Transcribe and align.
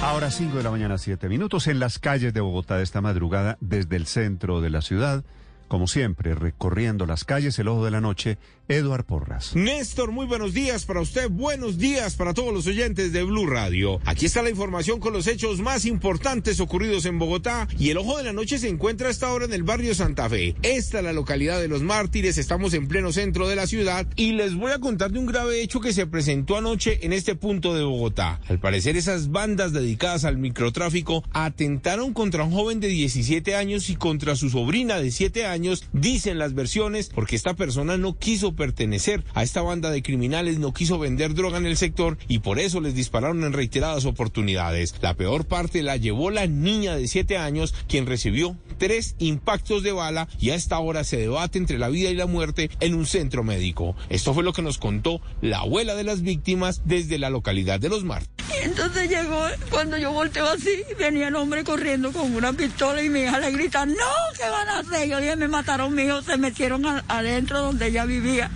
Ahora 0.00 0.30
5 0.30 0.56
de 0.56 0.62
la 0.62 0.70
mañana, 0.70 0.96
7 0.96 1.28
minutos 1.28 1.66
en 1.66 1.80
las 1.80 1.98
calles 1.98 2.32
de 2.32 2.40
Bogotá 2.40 2.76
de 2.76 2.84
esta 2.84 3.00
madrugada 3.00 3.58
desde 3.60 3.96
el 3.96 4.06
centro 4.06 4.60
de 4.60 4.70
la 4.70 4.80
ciudad. 4.80 5.24
Como 5.68 5.86
siempre, 5.86 6.34
recorriendo 6.34 7.04
las 7.04 7.24
calles, 7.24 7.58
el 7.58 7.68
ojo 7.68 7.84
de 7.84 7.90
la 7.90 8.00
noche, 8.00 8.38
Eduard 8.68 9.04
Porras. 9.04 9.54
Néstor, 9.54 10.12
muy 10.12 10.24
buenos 10.24 10.54
días 10.54 10.86
para 10.86 11.02
usted, 11.02 11.28
buenos 11.28 11.76
días 11.76 12.16
para 12.16 12.32
todos 12.32 12.54
los 12.54 12.66
oyentes 12.66 13.12
de 13.12 13.22
Blue 13.22 13.46
Radio. 13.46 14.00
Aquí 14.06 14.24
está 14.24 14.42
la 14.42 14.48
información 14.48 14.98
con 14.98 15.12
los 15.12 15.26
hechos 15.26 15.60
más 15.60 15.84
importantes 15.84 16.58
ocurridos 16.60 17.04
en 17.04 17.18
Bogotá 17.18 17.68
y 17.78 17.90
el 17.90 17.98
ojo 17.98 18.16
de 18.16 18.24
la 18.24 18.32
noche 18.32 18.58
se 18.58 18.68
encuentra 18.68 19.08
a 19.08 19.10
esta 19.10 19.30
hora 19.30 19.44
en 19.44 19.52
el 19.52 19.62
barrio 19.62 19.94
Santa 19.94 20.28
Fe. 20.30 20.54
Esta 20.62 20.98
es 20.98 21.04
la 21.04 21.12
localidad 21.12 21.60
de 21.60 21.68
los 21.68 21.82
mártires, 21.82 22.38
estamos 22.38 22.72
en 22.72 22.88
pleno 22.88 23.12
centro 23.12 23.46
de 23.46 23.56
la 23.56 23.66
ciudad 23.66 24.06
y 24.16 24.32
les 24.32 24.54
voy 24.54 24.72
a 24.72 24.78
contar 24.78 25.12
de 25.12 25.18
un 25.18 25.26
grave 25.26 25.60
hecho 25.60 25.80
que 25.80 25.92
se 25.92 26.06
presentó 26.06 26.56
anoche 26.56 27.04
en 27.04 27.12
este 27.12 27.34
punto 27.34 27.74
de 27.74 27.84
Bogotá. 27.84 28.40
Al 28.48 28.58
parecer 28.58 28.96
esas 28.96 29.30
bandas 29.30 29.74
dedicadas 29.74 30.24
al 30.24 30.38
microtráfico 30.38 31.24
atentaron 31.32 32.14
contra 32.14 32.44
un 32.44 32.52
joven 32.52 32.80
de 32.80 32.88
17 32.88 33.54
años 33.54 33.90
y 33.90 33.96
contra 33.96 34.34
su 34.34 34.48
sobrina 34.48 34.98
de 34.98 35.10
7 35.10 35.44
años 35.44 35.57
dicen 35.92 36.38
las 36.38 36.54
versiones, 36.54 37.10
porque 37.14 37.36
esta 37.36 37.54
persona 37.54 37.96
no 37.96 38.18
quiso 38.18 38.54
pertenecer 38.54 39.24
a 39.34 39.42
esta 39.42 39.62
banda 39.62 39.90
de 39.90 40.02
criminales, 40.02 40.58
no 40.58 40.72
quiso 40.72 40.98
vender 40.98 41.34
droga 41.34 41.58
en 41.58 41.66
el 41.66 41.76
sector 41.76 42.18
y 42.28 42.40
por 42.40 42.58
eso 42.58 42.80
les 42.80 42.94
dispararon 42.94 43.44
en 43.44 43.52
reiteradas 43.52 44.04
oportunidades. 44.04 44.94
La 45.00 45.14
peor 45.14 45.46
parte 45.46 45.82
la 45.82 45.96
llevó 45.96 46.30
la 46.30 46.46
niña 46.46 46.96
de 46.96 47.08
7 47.08 47.36
años, 47.36 47.74
quien 47.88 48.06
recibió 48.06 48.56
tres 48.78 49.16
impactos 49.18 49.82
de 49.82 49.92
bala 49.92 50.28
y 50.38 50.50
a 50.50 50.54
esta 50.54 50.78
hora 50.78 51.04
se 51.04 51.16
debate 51.16 51.58
entre 51.58 51.78
la 51.78 51.88
vida 51.88 52.10
y 52.10 52.14
la 52.14 52.26
muerte 52.26 52.70
en 52.80 52.94
un 52.94 53.06
centro 53.06 53.42
médico. 53.44 53.96
Esto 54.08 54.32
fue 54.34 54.44
lo 54.44 54.52
que 54.52 54.62
nos 54.62 54.78
contó 54.78 55.20
la 55.40 55.58
abuela 55.58 55.94
de 55.94 56.04
las 56.04 56.22
víctimas 56.22 56.82
desde 56.84 57.18
la 57.18 57.30
localidad 57.30 57.80
de 57.80 57.88
Los 57.88 58.04
Martes. 58.04 58.37
Entonces 58.62 59.08
llegó, 59.08 59.42
cuando 59.70 59.96
yo 59.96 60.12
volteo 60.12 60.46
así, 60.46 60.82
venía 60.98 61.28
el 61.28 61.36
hombre 61.36 61.64
corriendo 61.64 62.12
con 62.12 62.34
una 62.34 62.52
pistola 62.52 63.02
y 63.02 63.08
mi 63.08 63.20
hija 63.20 63.38
le 63.38 63.50
grita, 63.52 63.86
no, 63.86 63.94
¿qué 64.36 64.48
van 64.48 64.68
a 64.68 64.78
hacer? 64.80 65.08
Yo 65.08 65.20
dije, 65.20 65.36
me 65.36 65.48
mataron 65.48 65.94
mi 65.94 66.02
hijo, 66.02 66.22
se 66.22 66.36
metieron 66.36 66.84
adentro 67.08 67.60
donde 67.60 67.88
ella 67.88 68.04
vivía. 68.04 68.50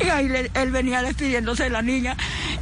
Y 0.00 0.08
ahí 0.08 0.30
él 0.54 0.70
venía 0.70 1.02
despidiéndose 1.02 1.64
de 1.64 1.70
la 1.70 1.82
niña 1.82 2.16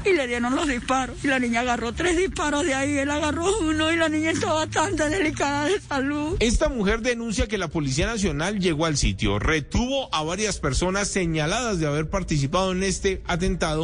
y 0.05 0.12
le 0.12 0.27
dieron 0.27 0.55
los 0.55 0.68
disparos. 0.68 1.16
Y 1.24 1.28
la 1.28 1.38
niña 1.38 1.60
agarró 1.60 1.92
tres 1.92 2.16
disparos 2.16 2.64
de 2.64 2.74
ahí, 2.74 2.98
él 2.98 3.10
agarró 3.10 3.58
uno 3.58 3.92
y 3.92 3.96
la 3.96 4.08
niña 4.08 4.30
está 4.30 4.52
bastante 4.52 5.08
delicada 5.08 5.66
de 5.66 5.80
salud. 5.80 6.36
Esta 6.40 6.68
mujer 6.68 7.00
denuncia 7.00 7.46
que 7.46 7.58
la 7.58 7.68
Policía 7.68 8.06
Nacional 8.06 8.60
llegó 8.60 8.86
al 8.86 8.96
sitio, 8.96 9.38
retuvo 9.38 10.14
a 10.14 10.22
varias 10.22 10.58
personas 10.58 11.08
señaladas 11.08 11.78
de 11.78 11.86
haber 11.86 12.08
participado 12.08 12.72
en 12.72 12.82
este 12.82 13.22
atentado 13.27 13.83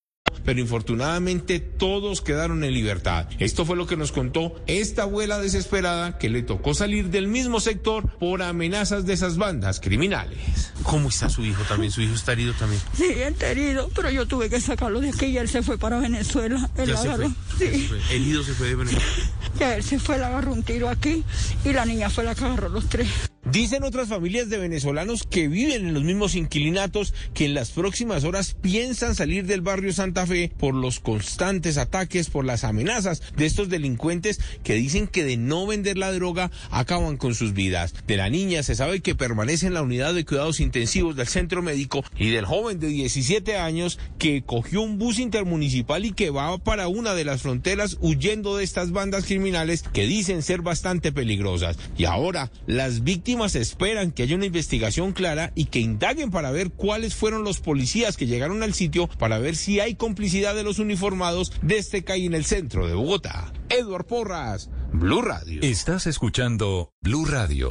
Pero 0.43 0.59
infortunadamente 0.59 1.59
todos 1.59 2.21
quedaron 2.21 2.63
en 2.63 2.73
libertad. 2.73 3.27
Esto 3.39 3.65
fue 3.65 3.75
lo 3.75 3.87
que 3.87 3.97
nos 3.97 4.11
contó 4.11 4.55
esta 4.67 5.03
abuela 5.03 5.39
desesperada 5.39 6.17
que 6.17 6.29
le 6.29 6.43
tocó 6.43 6.73
salir 6.73 7.09
del 7.09 7.27
mismo 7.27 7.59
sector 7.59 8.09
por 8.17 8.41
amenazas 8.41 9.05
de 9.05 9.13
esas 9.13 9.37
bandas 9.37 9.79
criminales. 9.79 10.73
¿Cómo 10.83 11.09
está 11.09 11.29
su 11.29 11.45
hijo 11.45 11.63
también? 11.63 11.91
¿Su 11.91 12.01
hijo 12.01 12.15
está 12.15 12.33
herido 12.33 12.53
también? 12.53 12.81
Sí, 12.95 13.05
está 13.05 13.49
herido, 13.49 13.89
pero 13.95 14.09
yo 14.09 14.25
tuve 14.27 14.49
que 14.49 14.59
sacarlo 14.59 14.99
de 14.99 15.09
aquí 15.09 15.27
y 15.27 15.37
él 15.37 15.47
se 15.47 15.61
fue 15.61 15.77
para 15.77 15.99
Venezuela. 15.99 16.69
Él 16.77 16.89
ya 16.89 16.97
se 16.97 17.15
fue. 17.15 17.29
Sí. 17.57 17.89
Herido 18.11 18.43
se 18.43 18.53
fue 18.53 18.67
de 18.67 18.75
Venezuela. 18.75 19.05
Ya 19.59 19.75
él 19.75 19.83
se 19.83 19.99
fue, 19.99 20.17
le 20.17 20.25
agarró 20.25 20.53
un 20.53 20.63
tiro 20.63 20.89
aquí 20.89 21.23
y 21.63 21.73
la 21.73 21.85
niña 21.85 22.09
fue 22.09 22.23
la 22.23 22.35
que 22.35 22.45
agarró 22.45 22.69
los 22.69 22.87
tres. 22.89 23.07
Dicen 23.43 23.83
otras 23.83 24.07
familias 24.07 24.49
de 24.49 24.59
venezolanos 24.59 25.23
que 25.23 25.47
viven 25.47 25.87
en 25.87 25.93
los 25.95 26.03
mismos 26.03 26.35
inquilinatos 26.35 27.13
que 27.33 27.45
en 27.45 27.55
las 27.55 27.71
próximas 27.71 28.23
horas 28.23 28.55
piensan 28.61 29.15
salir 29.15 29.45
del 29.47 29.61
barrio 29.61 29.91
Santa 29.93 30.27
Fe 30.27 30.51
por 30.59 30.75
los 30.75 30.99
constantes 30.99 31.77
ataques, 31.77 32.29
por 32.29 32.45
las 32.45 32.63
amenazas 32.63 33.23
de 33.35 33.47
estos 33.47 33.67
delincuentes 33.67 34.39
que 34.63 34.75
dicen 34.75 35.07
que 35.07 35.25
de 35.25 35.37
no 35.37 35.65
vender 35.65 35.97
la 35.97 36.11
droga 36.11 36.51
acaban 36.69 37.17
con 37.17 37.33
sus 37.33 37.53
vidas. 37.53 37.95
De 38.05 38.15
la 38.15 38.29
niña 38.29 38.61
se 38.61 38.75
sabe 38.75 39.01
que 39.01 39.15
permanece 39.15 39.67
en 39.67 39.73
la 39.73 39.81
unidad 39.81 40.13
de 40.13 40.23
cuidados 40.23 40.59
intensivos 40.59 40.70
del 40.71 41.27
centro 41.27 41.61
médico 41.61 42.03
y 42.17 42.29
del 42.29 42.45
joven 42.45 42.79
de 42.79 42.87
17 42.87 43.57
años 43.57 43.99
que 44.17 44.41
cogió 44.43 44.81
un 44.81 44.97
bus 44.97 45.19
intermunicipal 45.19 46.05
y 46.05 46.13
que 46.13 46.29
va 46.29 46.57
para 46.57 46.87
una 46.87 47.13
de 47.13 47.25
las 47.25 47.41
fronteras 47.41 47.97
huyendo 47.99 48.57
de 48.57 48.63
estas 48.63 48.91
bandas 48.91 49.25
criminales 49.25 49.83
que 49.83 50.07
dicen 50.07 50.41
ser 50.41 50.61
bastante 50.61 51.11
peligrosas. 51.11 51.77
Y 51.97 52.05
ahora 52.05 52.51
las 52.65 53.03
víctimas 53.03 53.55
esperan 53.55 54.11
que 54.11 54.23
haya 54.23 54.35
una 54.35 54.45
investigación 54.45 55.13
clara 55.13 55.51
y 55.55 55.65
que 55.65 55.79
indaguen 55.79 56.31
para 56.31 56.51
ver 56.51 56.71
cuáles 56.71 57.15
fueron 57.15 57.43
los 57.43 57.59
policías 57.59 58.17
que 58.17 58.27
llegaron 58.27 58.63
al 58.63 58.73
sitio 58.73 59.07
para 59.07 59.39
ver 59.39 59.55
si 59.55 59.79
hay 59.79 59.95
complicidad 59.95 60.55
de 60.55 60.63
los 60.63 60.79
uniformados 60.79 61.51
de 61.61 61.77
este 61.77 62.03
CAI 62.03 62.25
en 62.25 62.33
el 62.33 62.45
centro 62.45 62.87
de 62.87 62.93
Bogotá. 62.93 63.53
Edward 63.69 64.05
Porras, 64.05 64.69
Blue 64.91 65.21
Radio. 65.21 65.61
Estás 65.61 66.07
escuchando 66.07 66.91
Blue 67.01 67.25
Radio. 67.25 67.69